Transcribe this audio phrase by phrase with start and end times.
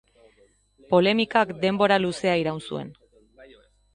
[0.93, 2.93] Polemikak denbora luzea iraun zuen.